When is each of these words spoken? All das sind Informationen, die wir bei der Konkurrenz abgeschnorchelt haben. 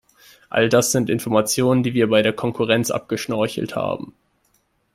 All 0.49 0.67
das 0.67 0.91
sind 0.91 1.11
Informationen, 1.11 1.83
die 1.83 1.93
wir 1.93 2.09
bei 2.09 2.23
der 2.23 2.33
Konkurrenz 2.33 2.89
abgeschnorchelt 2.89 3.75
haben. 3.75 4.15